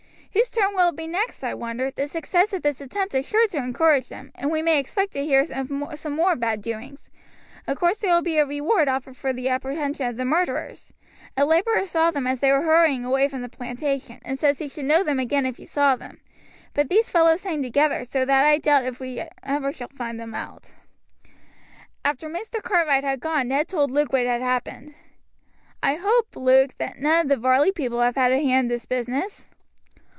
Whose 0.33 0.49
turn 0.49 0.69
will 0.75 0.89
it 0.89 0.95
be 0.95 1.07
next, 1.07 1.43
I 1.43 1.53
wonder? 1.53 1.91
The 1.91 2.07
success 2.07 2.53
of 2.53 2.61
this 2.61 2.79
attempt 2.79 3.13
is 3.13 3.27
sure 3.27 3.49
to 3.49 3.57
encourage 3.57 4.07
them, 4.07 4.31
and 4.33 4.49
we 4.49 4.61
may 4.61 4.79
expect 4.79 5.11
to 5.11 5.25
hear 5.25 5.45
of 5.53 5.99
some 5.99 6.13
more 6.13 6.37
bad 6.37 6.61
doings. 6.61 7.09
Of 7.67 7.77
course 7.77 7.99
there 7.99 8.15
will 8.15 8.21
be 8.21 8.37
a 8.37 8.45
reward 8.45 8.87
offered 8.87 9.17
for 9.17 9.33
the 9.33 9.49
apprehension 9.49 10.07
of 10.07 10.15
the 10.15 10.23
murderers. 10.23 10.93
A 11.35 11.43
laborer 11.43 11.85
saw 11.85 12.11
them 12.11 12.27
as 12.27 12.39
they 12.39 12.49
were 12.49 12.61
hurrying 12.61 13.03
away 13.03 13.27
from 13.27 13.41
the 13.41 13.49
plantation, 13.49 14.19
and 14.23 14.39
says 14.39 14.59
he 14.59 14.69
should 14.69 14.85
know 14.85 15.03
them 15.03 15.19
again 15.19 15.45
if 15.45 15.57
he 15.57 15.65
saw 15.65 15.97
them; 15.97 16.21
but 16.73 16.87
these 16.87 17.09
fellows 17.09 17.43
hang 17.43 17.61
together 17.61 18.05
so 18.05 18.23
that 18.23 18.45
I 18.45 18.57
doubt 18.57 18.85
if 18.85 19.01
we 19.01 19.17
shall 19.17 19.29
ever 19.43 19.73
find 19.73 20.17
them 20.17 20.33
out." 20.33 20.75
After 22.05 22.29
Mr. 22.29 22.63
Cartwright 22.63 23.03
had 23.03 23.19
gone 23.19 23.49
Ned 23.49 23.67
told 23.67 23.91
Luke 23.91 24.13
what 24.13 24.25
had 24.25 24.41
happened. 24.41 24.95
"I 25.83 25.95
hope, 25.95 26.37
Luke, 26.37 26.77
that 26.77 26.99
none 26.99 27.19
of 27.25 27.27
the 27.27 27.35
Varley 27.37 27.73
people 27.73 27.99
have 27.99 28.15
had 28.15 28.31
a 28.31 28.37
hand 28.37 28.65
in 28.65 28.67
this 28.69 28.85
business?" 28.85 29.49